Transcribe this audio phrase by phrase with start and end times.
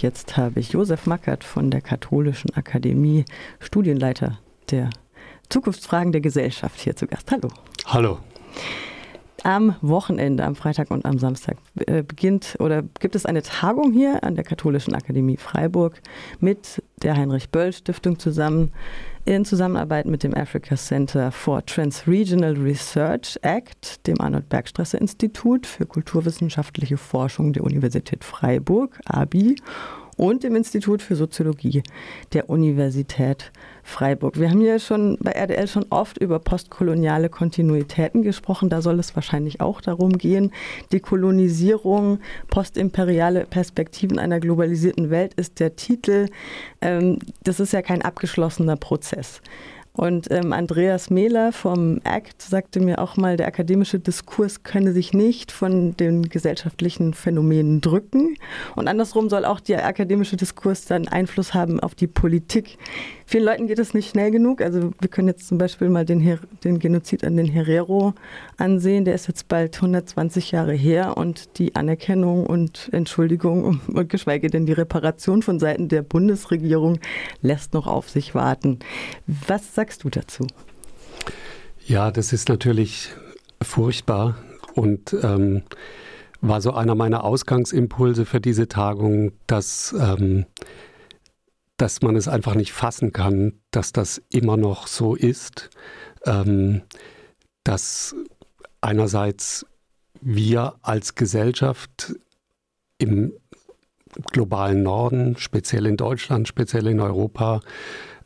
[0.00, 3.24] Jetzt habe ich Josef Mackert von der Katholischen Akademie,
[3.58, 4.38] Studienleiter
[4.70, 4.90] der
[5.48, 7.30] Zukunftsfragen der Gesellschaft hier zu Gast.
[7.32, 7.48] Hallo.
[7.86, 8.18] Hallo.
[9.44, 11.56] Am Wochenende, am Freitag und am Samstag
[11.86, 16.00] äh, beginnt oder gibt es eine Tagung hier an der Katholischen Akademie Freiburg
[16.40, 18.72] mit der Heinrich Böll Stiftung zusammen
[19.24, 25.86] in Zusammenarbeit mit dem Africa Center for Transregional Research Act, dem Arnold Bergstraße Institut für
[25.86, 29.56] kulturwissenschaftliche Forschung der Universität Freiburg, ABI,
[30.18, 31.82] und dem Institut für Soziologie
[32.34, 33.50] der Universität
[33.82, 34.38] Freiburg.
[34.38, 38.68] Wir haben hier schon bei RDL schon oft über postkoloniale Kontinuitäten gesprochen.
[38.68, 40.52] Da soll es wahrscheinlich auch darum gehen.
[40.92, 46.26] Die Kolonisierung, postimperiale Perspektiven einer globalisierten Welt ist der Titel.
[46.82, 49.40] Ähm, das ist ja kein abgeschlossener Prozess.
[49.98, 55.12] Und ähm, Andreas Mehler vom ACT sagte mir auch mal, der akademische Diskurs könne sich
[55.12, 58.36] nicht von den gesellschaftlichen Phänomenen drücken.
[58.76, 62.78] Und andersrum soll auch der akademische Diskurs dann Einfluss haben auf die Politik.
[63.30, 64.62] Vielen Leuten geht es nicht schnell genug.
[64.62, 68.14] Also wir können jetzt zum Beispiel mal den, Her den Genozid an den Herero
[68.56, 69.04] ansehen.
[69.04, 74.64] Der ist jetzt bald 120 Jahre her und die Anerkennung und Entschuldigung und geschweige denn
[74.64, 77.00] die Reparation von Seiten der Bundesregierung
[77.42, 78.78] lässt noch auf sich warten.
[79.26, 80.46] Was sagst du dazu?
[81.84, 83.10] Ja, das ist natürlich
[83.60, 84.38] furchtbar
[84.72, 85.64] und ähm,
[86.40, 90.46] war so einer meiner Ausgangsimpulse für diese Tagung, dass ähm,
[91.78, 95.70] dass man es einfach nicht fassen kann, dass das immer noch so ist,
[96.26, 96.82] ähm,
[97.64, 98.14] dass
[98.80, 99.64] einerseits
[100.20, 102.14] wir als Gesellschaft
[102.98, 103.32] im
[104.32, 107.60] globalen Norden, speziell in Deutschland, speziell in Europa,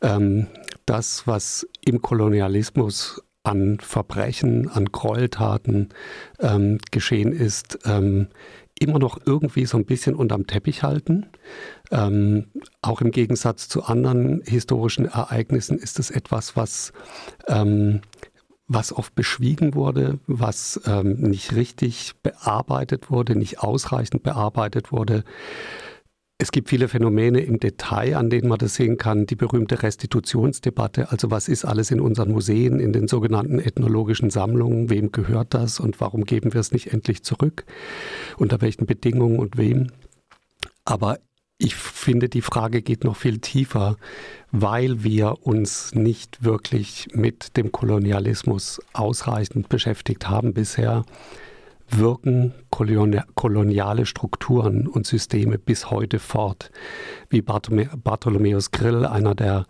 [0.01, 0.47] ähm,
[0.85, 5.89] das, was im Kolonialismus an Verbrechen, an Gräueltaten
[6.39, 8.29] ähm, geschehen ist, ähm,
[8.83, 11.27] immer noch irgendwie so ein bisschen unterm Teppich halten.
[11.91, 12.47] Ähm,
[12.81, 16.93] auch im Gegensatz zu anderen historischen Ereignissen ist es etwas, was,
[17.47, 18.01] ähm,
[18.67, 25.23] was oft beschwiegen wurde, was ähm, nicht richtig bearbeitet wurde, nicht ausreichend bearbeitet wurde.
[26.43, 29.25] Es gibt viele Phänomene im Detail, an denen man das sehen kann.
[29.25, 34.89] Die berühmte Restitutionsdebatte, also was ist alles in unseren Museen, in den sogenannten ethnologischen Sammlungen,
[34.89, 37.63] wem gehört das und warum geben wir es nicht endlich zurück,
[38.35, 39.87] unter welchen Bedingungen und wem.
[40.83, 41.17] Aber
[41.59, 43.95] ich finde, die Frage geht noch viel tiefer,
[44.51, 51.05] weil wir uns nicht wirklich mit dem Kolonialismus ausreichend beschäftigt haben bisher
[51.97, 56.71] wirken koloniale Strukturen und Systeme bis heute fort.
[57.29, 59.65] Wie Bartholomäus Grill, einer der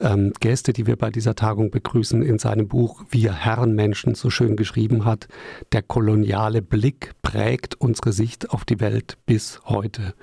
[0.00, 4.56] ähm, Gäste, die wir bei dieser Tagung begrüßen, in seinem Buch Wir Herrenmenschen so schön
[4.56, 5.28] geschrieben hat,
[5.72, 10.14] der koloniale Blick prägt unsere Sicht auf die Welt bis heute.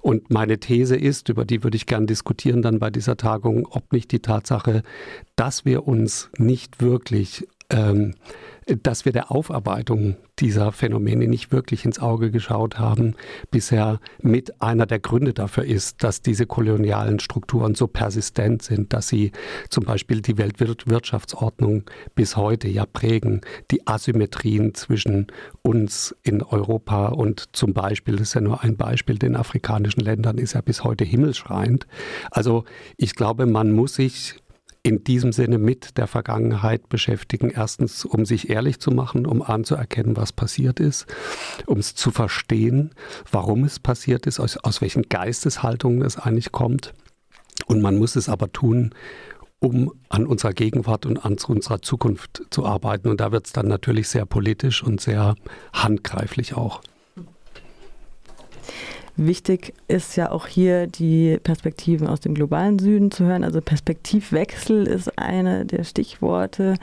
[0.00, 3.92] Und meine These ist, über die würde ich gern diskutieren dann bei dieser Tagung, ob
[3.92, 4.82] nicht die Tatsache,
[5.36, 8.14] dass wir uns nicht wirklich ähm,
[8.82, 13.14] dass wir der Aufarbeitung dieser Phänomene nicht wirklich ins Auge geschaut haben,
[13.50, 19.08] bisher mit einer der Gründe dafür ist, dass diese kolonialen Strukturen so persistent sind, dass
[19.08, 19.32] sie
[19.70, 21.84] zum Beispiel die Weltwirtschaftsordnung
[22.14, 23.40] bis heute ja prägen,
[23.70, 25.28] die Asymmetrien zwischen
[25.62, 30.38] uns in Europa und zum Beispiel, das ist ja nur ein Beispiel, den afrikanischen Ländern
[30.38, 31.86] ist ja bis heute himmelschreiend.
[32.30, 32.64] Also
[32.96, 34.36] ich glaube, man muss sich
[34.88, 37.50] in diesem Sinne mit der Vergangenheit beschäftigen.
[37.50, 41.06] Erstens, um sich ehrlich zu machen, um anzuerkennen, was passiert ist,
[41.66, 42.92] um es zu verstehen,
[43.30, 46.94] warum es passiert ist, aus, aus welchen Geisteshaltungen es eigentlich kommt.
[47.66, 48.94] Und man muss es aber tun,
[49.60, 53.08] um an unserer Gegenwart und an unserer Zukunft zu arbeiten.
[53.08, 55.34] Und da wird es dann natürlich sehr politisch und sehr
[55.74, 56.80] handgreiflich auch.
[59.20, 63.42] Wichtig ist ja auch hier die Perspektiven aus dem globalen Süden zu hören.
[63.42, 66.76] Also Perspektivwechsel ist eine der Stichworte.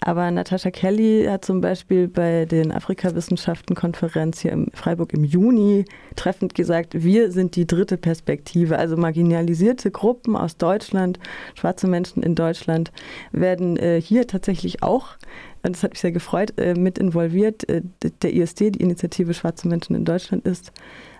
[0.00, 5.84] Aber Natascha Kelly hat zum Beispiel bei den Afrikawissenschaften-Konferenz hier in Freiburg im Juni
[6.16, 8.78] treffend gesagt, wir sind die dritte Perspektive.
[8.78, 11.18] Also marginalisierte Gruppen aus Deutschland,
[11.54, 12.92] schwarze Menschen in Deutschland
[13.30, 15.18] werden äh, hier tatsächlich auch
[15.64, 17.66] und das hat mich sehr gefreut, äh, mit involviert.
[17.70, 17.80] Äh,
[18.22, 20.72] der ISD, die Initiative Schwarze Menschen in Deutschland, ist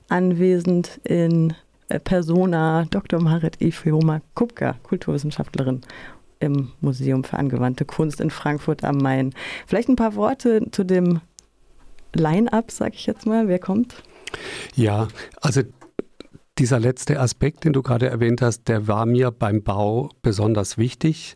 [0.09, 1.55] anwesend in
[1.89, 3.21] äh, Persona Dr.
[3.21, 5.83] Marit Ifeoma Kupka, Kulturwissenschaftlerin
[6.41, 9.35] im Museum für angewandte Kunst in Frankfurt am Main.
[9.67, 11.21] Vielleicht ein paar Worte zu dem
[12.15, 13.49] Line-up, sag ich jetzt mal.
[13.49, 14.03] Wer kommt?
[14.75, 15.09] Ja,
[15.41, 15.62] also
[16.59, 21.35] dieser letzte Aspekt, den du gerade erwähnt hast, der war mir beim Bau besonders wichtig.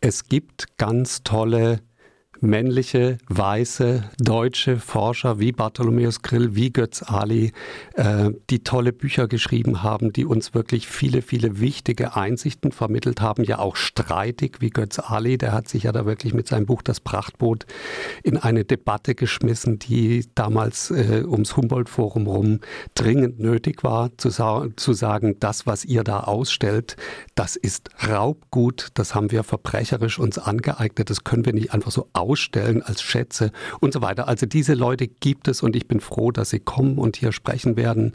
[0.00, 1.80] Es gibt ganz tolle
[2.40, 7.52] männliche, weiße, deutsche Forscher wie Bartholomäus Grill, wie Götz Ali,
[7.94, 13.44] äh, die tolle Bücher geschrieben haben, die uns wirklich viele, viele wichtige Einsichten vermittelt haben,
[13.44, 16.82] ja auch streitig wie Götz Ali, der hat sich ja da wirklich mit seinem Buch
[16.82, 17.66] Das Prachtboot
[18.22, 22.60] in eine Debatte geschmissen, die damals äh, ums Humboldt-Forum rum
[22.94, 26.96] dringend nötig war, zu, sa zu sagen, das, was ihr da ausstellt,
[27.34, 32.08] das ist Raubgut, das haben wir verbrecherisch uns angeeignet, das können wir nicht einfach so
[32.12, 34.26] aus ausstellen als Schätze und so weiter.
[34.26, 37.76] Also diese Leute gibt es und ich bin froh, dass sie kommen und hier sprechen
[37.76, 38.14] werden.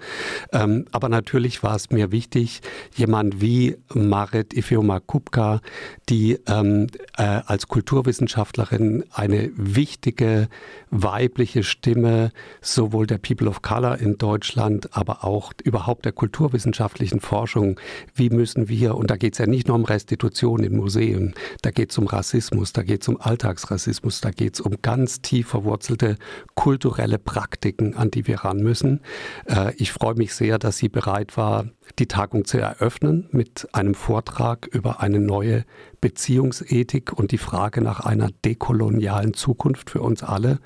[0.52, 2.62] Ähm, aber natürlich war es mir wichtig,
[2.96, 5.62] jemand wie Marit Ifeoma Kupka,
[6.10, 6.88] die ähm,
[7.18, 10.50] äh, als Kulturwissenschaftlerin eine wichtige
[10.90, 17.80] weibliche Stimme sowohl der People of Color in Deutschland, aber auch überhaupt der kulturwissenschaftlichen Forschung,
[18.14, 21.72] wie müssen wir, und da geht es ja nicht nur um Restitution in Museen, da
[21.72, 24.22] geht es um Rassismus, da geht es um Alltagsrassismus, Rassismus.
[24.22, 26.18] Da geht es um ganz tief verwurzelte
[26.56, 29.02] kulturelle Praktiken, an die wir ran müssen.
[29.46, 31.66] Äh, ich freue mich sehr, dass sie bereit war,
[32.00, 35.66] die Tagung zu eröffnen mit einem Vortrag über eine neue
[36.00, 40.60] Beziehungsethik und die Frage nach einer dekolonialen Zukunft für uns alle.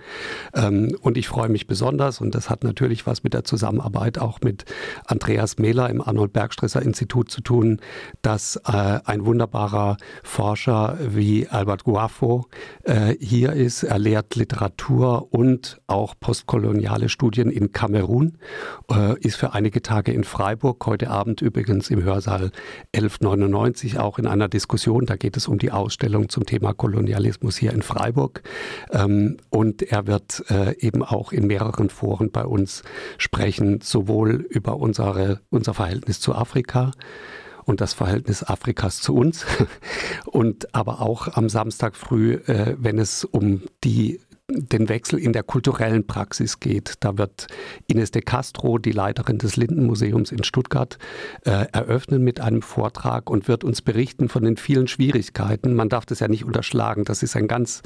[0.53, 4.39] Ähm, und ich freue mich besonders, und das hat natürlich was mit der Zusammenarbeit auch
[4.41, 4.65] mit
[5.05, 7.81] Andreas Mehler im Arnold Bergstresser Institut zu tun,
[8.21, 12.45] dass äh, ein wunderbarer Forscher wie Albert Guafo
[12.83, 13.83] äh, hier ist.
[13.83, 18.37] Er lehrt Literatur und auch postkoloniale Studien in Kamerun,
[18.91, 22.51] äh, ist für einige Tage in Freiburg, heute Abend übrigens im Hörsaal
[22.93, 25.05] 1199 auch in einer Diskussion.
[25.05, 28.43] Da geht es um die Ausstellung zum Thema Kolonialismus hier in Freiburg.
[28.91, 32.83] Ähm, und er wird äh, eben auch in mehreren Foren bei uns
[33.17, 36.91] sprechen, sowohl über unsere, unser Verhältnis zu Afrika,
[37.65, 39.45] und das Verhältnis Afrikas zu uns.
[40.25, 45.43] Und aber auch am Samstag früh, äh, wenn es um die den Wechsel in der
[45.43, 46.95] kulturellen Praxis geht.
[46.99, 47.47] Da wird
[47.87, 50.99] Ines de Castro, die Leiterin des Lindenmuseums in Stuttgart,
[51.45, 55.73] äh, eröffnen mit einem Vortrag und wird uns berichten von den vielen Schwierigkeiten.
[55.73, 57.05] Man darf das ja nicht unterschlagen.
[57.05, 57.81] Das ist ein ganz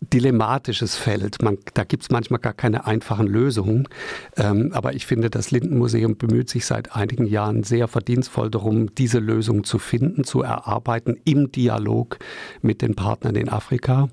[0.00, 1.42] dilemmatisches Feld.
[1.42, 3.88] Man, da gibt es manchmal gar keine einfachen Lösungen.
[4.36, 9.18] Ähm, aber ich finde, das Lindenmuseum bemüht sich seit einigen Jahren sehr verdienstvoll darum, diese
[9.18, 12.18] Lösung zu finden, zu erarbeiten im Dialog
[12.62, 14.08] mit den Partnern in Afrika.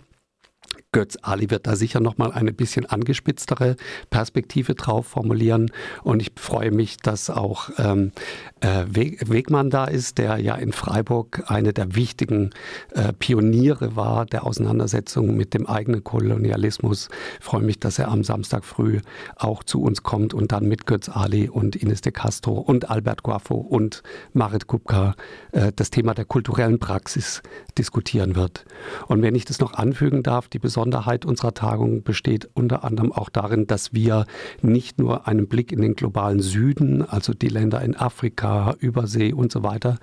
[0.93, 3.75] Götz Ali wird da sicher nochmal eine bisschen angespitztere
[4.09, 5.71] Perspektive drauf formulieren.
[6.03, 8.13] Und ich freue mich, dass auch ähm,
[8.61, 12.51] äh, Wegmann da ist, der ja in Freiburg eine der wichtigen
[12.91, 17.09] äh, Pioniere war der Auseinandersetzung mit dem eigenen Kolonialismus.
[17.39, 19.01] Ich freue mich, dass er am Samstag früh
[19.35, 23.23] auch zu uns kommt und dann mit Götz Ali und Ines de Castro und Albert
[23.23, 24.03] Guafo und
[24.33, 25.15] Marit Kupka
[25.51, 27.41] äh, das Thema der kulturellen Praxis
[27.77, 28.65] diskutieren wird.
[29.07, 33.13] Und wenn ich das noch anfügen darf, die besondere Besonderheit unserer Tagung besteht unter anderem
[33.13, 34.25] auch darin, dass wir
[34.61, 39.49] nicht nur einen Blick in den globalen Süden, also die Länder in Afrika, Übersee und
[39.49, 39.97] so weiter,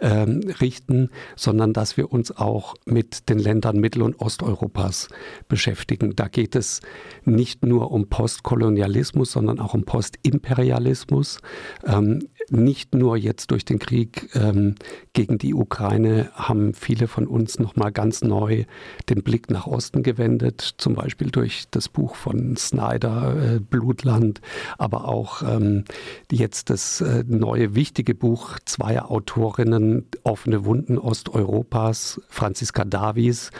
[0.00, 5.08] ähm, richten, sondern dass wir uns auch mit den Ländern Mittel- und Osteuropas
[5.46, 6.16] beschäftigen.
[6.16, 6.80] Da geht es
[7.26, 11.40] nicht nur um Postkolonialismus, sondern auch um Postimperialismus.
[11.84, 14.74] Ähm, nicht nur jetzt durch den Krieg ähm,
[15.12, 18.64] gegen die Ukraine haben viele von uns nochmal ganz neu
[19.08, 24.40] den Blick nach Osten gewendet zum Beispiel durch das Buch von Snyder, äh, Blutland,
[24.78, 25.84] aber auch ähm,
[26.30, 33.50] jetzt das äh, neue wichtige Buch zweier Autorinnen, Offene Wunden Osteuropas, Franziska Davies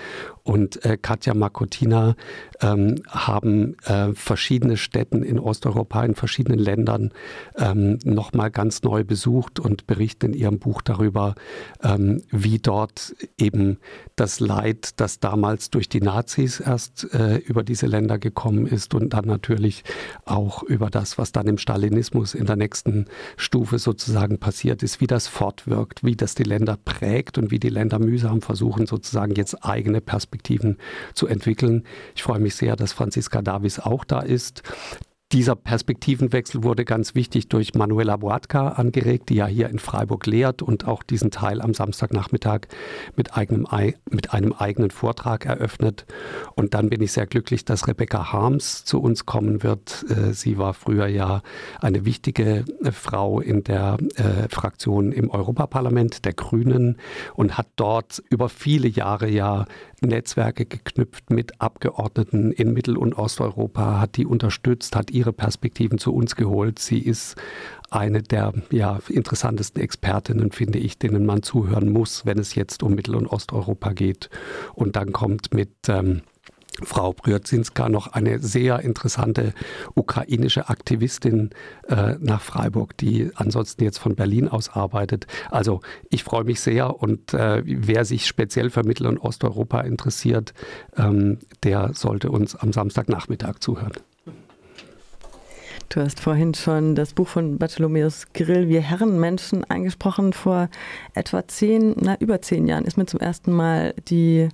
[0.45, 2.17] und äh, Katja Makotina
[2.61, 7.13] ähm, haben äh, verschiedene Städten in Osteuropa, in verschiedenen Ländern
[7.57, 11.35] ähm, nochmal ganz neu besucht und berichten in ihrem Buch darüber,
[11.83, 13.79] ähm, wie dort eben
[14.17, 19.15] das Leid, das damals durch die Nazis erst äh, über diese Länder gekommen ist und
[19.15, 19.83] dann natürlich
[20.27, 23.07] auch über das, was dann im Stalinismus in der nächsten
[23.39, 27.71] Stufe sozusagen passiert ist, wie das fortwirkt, wie das die Länder prägt und wie die
[27.71, 30.79] Länder mühsam versuchen, sozusagen jetzt eigene Perspektiven Perspektiven
[31.15, 31.85] zu entwickeln.
[32.17, 34.63] Ich freue mich sehr, dass Franziska Davis auch da ist.
[35.33, 40.63] Dieser Perspektivenwechsel wurde ganz wichtig durch Manuela Boatka angeregt, die ja hier in Freiburg lehrt
[40.63, 42.69] und auch diesen Teil am Samstagnachmittag
[43.17, 43.67] mit, eigenem,
[44.09, 46.07] mit einem eigenen Vortrag eröffnet.
[46.55, 50.05] Und dann bin ich sehr glücklich, dass Rebecca Harms zu uns kommen wird.
[50.09, 51.43] Äh, sie war früher ja
[51.81, 56.99] eine wichtige äh, Frau in der äh, Fraktion im Europaparlament der Grünen
[57.35, 59.65] und hat dort über viele Jahre ja
[60.07, 66.15] Netzwerke geknüpft mit Abgeordneten in Mittel- und Osteuropa, hat die unterstützt, hat ihre Perspektiven zu
[66.15, 66.79] uns geholt.
[66.79, 67.37] Sie ist
[67.91, 72.95] eine der ja, interessantesten Expertinnen, finde ich, denen man zuhören muss, wenn es jetzt um
[72.95, 74.31] Mittel- und Osteuropa geht.
[74.75, 76.23] Und dann kommt mit ähm,
[76.83, 79.53] Frau Brydzinska noch eine sehr interessante
[79.95, 81.51] ukrainische Aktivistin
[81.89, 85.27] äh, nach Freiburg, die ansonsten jetzt von Berlin aus arbeitet.
[85.51, 90.53] Also ich freue mich sehr und äh, wer sich speziell für Mittel- und Osteuropa interessiert,
[90.97, 93.93] ähm, der sollte uns am Samstagnachmittag zuhören.
[95.95, 100.33] Du hast vorhin schon das Buch von Bartholomäus Grill, Wir Herrenmenschen, angesprochen.
[100.33, 100.69] Vor
[101.15, 104.49] etwa zehn, na über zehn Jahren ist mir zum ersten Mal die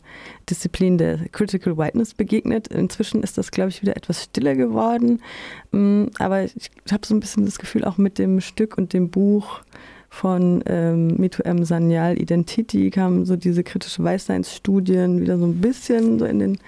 [0.51, 2.69] Disziplin der Critical Whiteness begegnet.
[2.69, 5.23] Inzwischen ist das, glaube ich, wieder etwas stiller geworden.
[5.71, 9.09] Mm, aber ich habe so ein bisschen das Gefühl, auch mit dem Stück und dem
[9.09, 9.63] Buch
[10.11, 11.65] von ähm, Mitu M.
[11.65, 16.59] Sanyal Identity kamen so diese kritische Weißseinsstudien wieder so ein bisschen so in den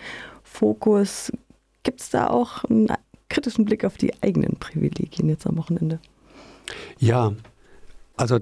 [0.42, 1.30] Fokus.
[1.82, 2.88] Gibt es da auch ein
[3.32, 6.00] kritischen Blick auf die eigenen Privilegien jetzt am Wochenende.
[6.98, 7.32] Ja,
[8.16, 8.40] also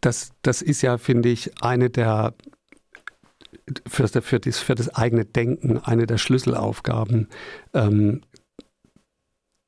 [0.00, 2.34] das, das ist ja, finde ich, eine der
[3.86, 7.28] für, für, das, für das eigene Denken eine der Schlüsselaufgaben,
[7.72, 8.22] ähm,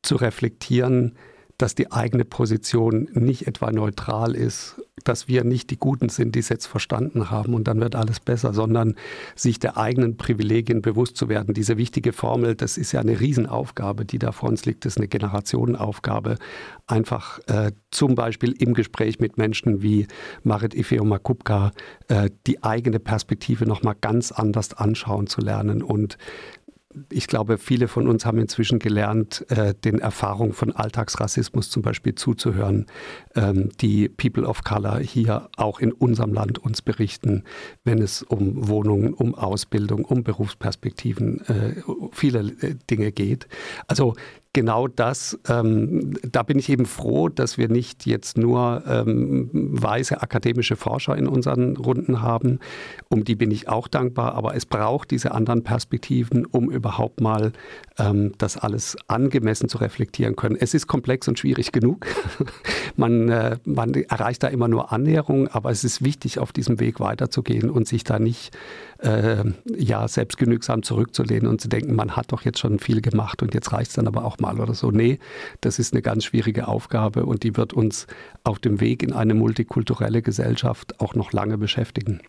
[0.02, 1.16] zu reflektieren,
[1.58, 6.40] dass die eigene Position nicht etwa neutral ist, dass wir nicht die Guten sind, die
[6.40, 8.94] es jetzt verstanden haben und dann wird alles besser, sondern
[9.34, 11.54] sich der eigenen Privilegien bewusst zu werden.
[11.54, 14.98] Diese wichtige Formel, das ist ja eine Riesenaufgabe, die da vor uns liegt, das ist
[14.98, 16.36] eine Generationenaufgabe.
[16.86, 20.06] Einfach äh, zum Beispiel im Gespräch mit Menschen wie
[20.42, 21.72] Marit Ifeoma-Kupka
[22.08, 26.18] äh, die eigene Perspektive nochmal ganz anders anschauen zu lernen und
[27.10, 32.14] ich glaube, viele von uns haben inzwischen gelernt, äh, den Erfahrungen von Alltagsrassismus zum Beispiel
[32.14, 32.86] zuzuhören,
[33.34, 37.44] ähm, die People of Color hier auch in unserem Land uns berichten,
[37.84, 41.82] wenn es um Wohnungen, um Ausbildung, um Berufsperspektiven, äh,
[42.12, 43.48] viele äh, Dinge geht.
[43.86, 44.14] Also
[44.52, 50.20] genau das, ähm, da bin ich eben froh, dass wir nicht jetzt nur ähm, weiße
[50.20, 52.58] akademische Forscher in unseren Runden haben.
[53.08, 57.52] Um die bin ich auch dankbar, aber es braucht diese anderen Perspektiven, um überhaupt mal
[57.98, 60.56] ähm, das alles angemessen zu reflektieren können.
[60.58, 62.06] Es ist komplex und schwierig genug.
[62.96, 67.00] man, äh, man erreicht da immer nur Annäherung, aber es ist wichtig, auf diesem Weg
[67.00, 68.54] weiterzugehen und sich da nicht
[68.98, 69.44] äh,
[69.76, 73.72] ja, selbstgenügsam zurückzulehnen und zu denken, man hat doch jetzt schon viel gemacht und jetzt
[73.72, 74.90] reicht es dann aber auch mal oder so.
[74.90, 75.18] Nee,
[75.62, 78.06] das ist eine ganz schwierige Aufgabe und die wird uns
[78.44, 82.20] auf dem Weg in eine multikulturelle Gesellschaft auch noch lange beschäftigen.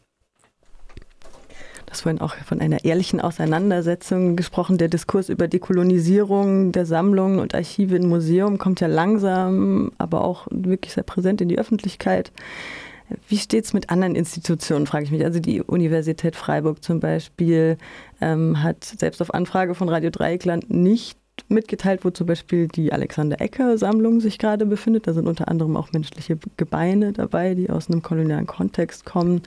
[1.86, 4.78] Du hast vorhin auch von einer ehrlichen Auseinandersetzung gesprochen.
[4.78, 10.48] Der Diskurs über Dekolonisierung der Sammlungen und Archive im Museum kommt ja langsam, aber auch
[10.50, 12.32] wirklich sehr präsent in die Öffentlichkeit.
[13.28, 15.24] Wie steht es mit anderen Institutionen, frage ich mich.
[15.24, 17.78] Also die Universität Freiburg zum Beispiel
[18.22, 23.42] ähm, hat selbst auf Anfrage von Radio Dreieckland nicht mitgeteilt, wo zum Beispiel die Alexander
[23.42, 25.08] Ecker-Sammlung sich gerade befindet.
[25.08, 29.42] Da sind unter anderem auch menschliche Gebeine dabei, die aus einem kolonialen Kontext kommen.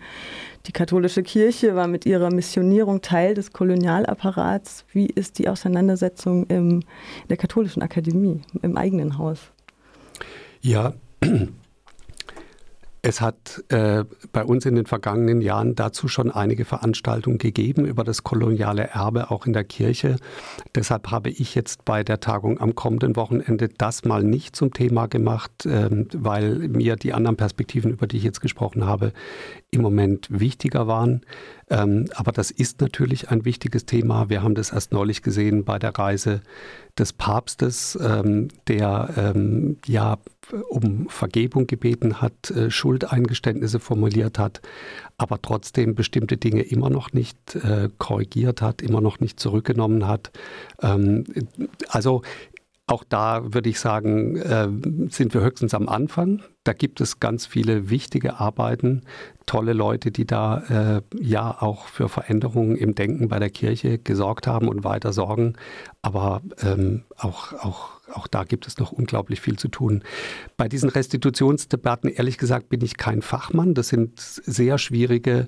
[0.67, 4.85] Die katholische Kirche war mit ihrer Missionierung Teil des Kolonialapparats.
[4.93, 6.85] Wie ist die Auseinandersetzung in
[7.29, 9.53] der katholischen Akademie, im eigenen Haus?
[10.61, 10.95] Ja,
[13.07, 18.03] es hat äh, bei uns in den vergangenen Jahren dazu schon einige Veranstaltungen gegeben über
[18.03, 20.17] das koloniale Erbe auch in der Kirche.
[20.75, 25.07] Deshalb habe ich jetzt bei der Tagung am kommenden Wochenende das mal nicht zum Thema
[25.07, 29.13] gemacht, äh, weil mir die anderen Perspektiven, über die ich jetzt gesprochen habe,
[29.71, 31.23] im Moment wichtiger waren.
[31.69, 34.29] Ähm, aber das ist natürlich ein wichtiges Thema.
[34.29, 36.41] Wir haben das erst neulich gesehen bei der Reise
[36.97, 40.19] des Papstes, ähm, der ähm, ja
[40.69, 44.61] um Vergebung gebeten hat, äh, Schuldeingeständnisse formuliert hat,
[45.19, 50.31] aber trotzdem bestimmte Dinge immer noch nicht äh, korrigiert hat, immer noch nicht zurückgenommen hat.
[50.81, 51.25] Ähm,
[51.89, 52.23] also
[52.87, 54.69] auch da würde ich sagen, äh,
[55.11, 56.43] sind wir höchstens am Anfang.
[56.67, 59.03] Da gibt es ganz viele wichtige Arbeiten,
[59.47, 64.49] tolle Leute, die da äh, ja auch für Veränderungen im Denken bei der Kirche gesorgt
[64.49, 65.55] haben und weiter sorgen.
[66.07, 70.03] Aber ähm, auch, auch auch da gibt es noch unglaublich viel zu tun.
[70.57, 73.75] Bei diesen Restitutionsdebatten, ehrlich gesagt, bin ich kein Fachmann.
[73.75, 75.47] Das sind sehr schwierige,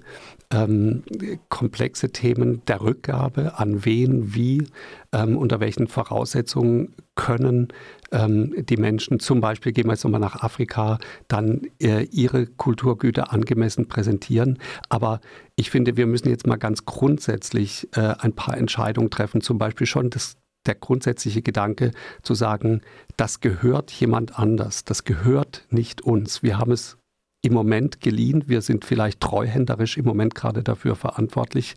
[0.51, 1.05] ähm,
[1.49, 3.59] komplexe Themen der Rückgabe.
[3.59, 4.67] An wen, wie,
[5.13, 7.69] ähm, unter welchen Voraussetzungen können
[8.13, 13.33] ähm, die Menschen, zum Beispiel gehen wir jetzt nochmal nach Afrika, dann äh, ihre Kulturgüter
[13.33, 14.59] angemessen präsentieren.
[14.89, 15.21] Aber
[15.57, 19.87] ich finde, wir müssen jetzt mal ganz grundsätzlich äh, ein paar Entscheidungen treffen, zum Beispiel
[19.87, 20.37] schon das
[20.67, 22.83] der grundsätzliche Gedanke zu sagen,
[23.17, 26.43] das gehört jemand anders, das gehört nicht uns.
[26.43, 26.98] Wir haben es
[27.41, 28.45] im Moment geliehen.
[28.49, 31.77] Wir sind vielleicht treuhänderisch im Moment gerade dafür verantwortlich.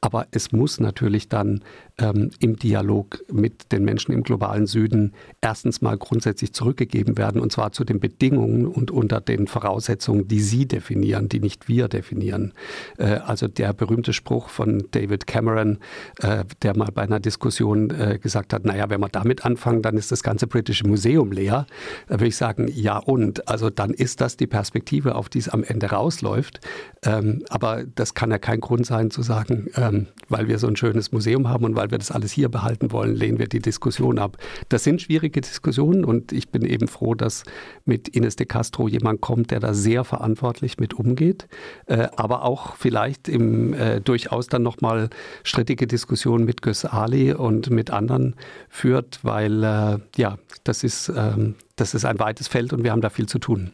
[0.00, 1.64] Aber es muss natürlich dann
[1.98, 7.40] ähm, im Dialog mit den Menschen im globalen Süden erstens mal grundsätzlich zurückgegeben werden.
[7.40, 11.88] Und zwar zu den Bedingungen und unter den Voraussetzungen, die Sie definieren, die nicht wir
[11.88, 12.52] definieren.
[12.96, 15.78] Äh, also der berühmte Spruch von David Cameron,
[16.18, 19.96] äh, der mal bei einer Diskussion äh, gesagt hat, naja, wenn wir damit anfangen, dann
[19.96, 21.66] ist das ganze britische Museum leer.
[22.06, 23.48] Da würde ich sagen, ja und.
[23.48, 26.60] Also dann ist das die Perspektive Perspektive, auf die es am Ende rausläuft.
[27.02, 30.76] Ähm, aber das kann ja kein Grund sein zu sagen, ähm, weil wir so ein
[30.76, 34.18] schönes Museum haben und weil wir das alles hier behalten wollen, lehnen wir die Diskussion
[34.18, 34.36] ab.
[34.68, 37.44] Das sind schwierige Diskussionen und ich bin eben froh, dass
[37.84, 41.48] mit Ines de Castro jemand kommt, der da sehr verantwortlich mit umgeht,
[41.86, 45.08] äh, aber auch vielleicht im äh, durchaus dann nochmal
[45.42, 48.34] strittige Diskussionen mit Gös Ali und mit anderen
[48.68, 53.00] führt, weil äh, ja, das ist, ähm, das ist ein weites Feld und wir haben
[53.00, 53.72] da viel zu tun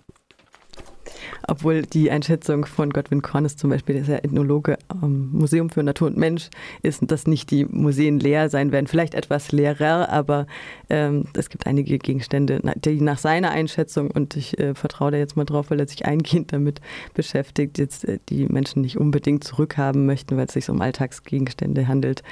[1.46, 5.82] obwohl die Einschätzung von Godwin Cornice zum Beispiel, der ist ja Ethnologe am Museum für
[5.82, 6.50] Natur und Mensch,
[6.82, 10.46] ist, dass nicht die Museen leer sein werden, vielleicht etwas leerer, aber
[10.88, 15.36] ähm, es gibt einige Gegenstände, die nach seiner Einschätzung, und ich äh, vertraue da jetzt
[15.36, 16.80] mal drauf, weil er sich eingehend damit
[17.14, 22.22] beschäftigt, jetzt äh, die Menschen nicht unbedingt zurückhaben möchten, weil es sich um Alltagsgegenstände handelt,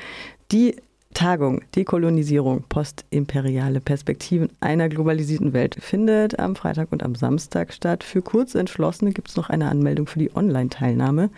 [0.53, 0.77] die
[1.15, 8.05] Tagung Dekolonisierung, postimperiale Perspektiven einer globalisierten Welt findet am Freitag und am Samstag statt.
[8.05, 11.31] Für Kurzentschlossene gibt es noch eine Anmeldung für die Online-Teilnahme.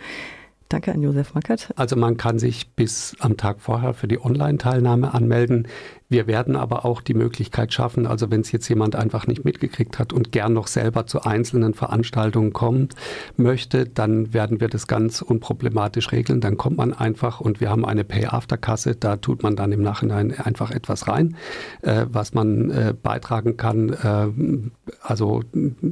[0.69, 1.71] Danke an Josef Mackert.
[1.77, 5.67] Also man kann sich bis am Tag vorher für die Online-Teilnahme anmelden.
[6.09, 9.99] Wir werden aber auch die Möglichkeit schaffen, also wenn es jetzt jemand einfach nicht mitgekriegt
[9.99, 12.89] hat und gern noch selber zu einzelnen Veranstaltungen kommen
[13.35, 16.39] möchte, dann werden wir das ganz unproblematisch regeln.
[16.39, 20.31] Dann kommt man einfach und wir haben eine Pay-After-Kasse, da tut man dann im Nachhinein
[20.37, 21.35] einfach etwas rein,
[21.81, 23.89] äh, was man äh, beitragen kann.
[23.89, 25.41] Äh, also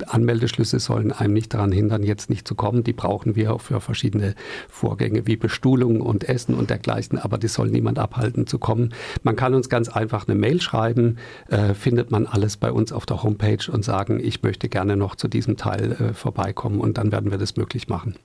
[0.07, 2.85] Anmeldeschlüsse sollen einem nicht daran hindern, jetzt nicht zu kommen.
[2.85, 4.35] Die brauchen wir auch für verschiedene
[4.69, 8.93] Vorgänge wie Bestuhlung und Essen und dergleichen, aber die soll niemand abhalten zu kommen.
[9.23, 11.17] Man kann uns ganz einfach eine Mail schreiben,
[11.49, 15.15] äh, findet man alles bei uns auf der Homepage und sagen, ich möchte gerne noch
[15.15, 18.15] zu diesem Teil äh, vorbeikommen und dann werden wir das möglich machen.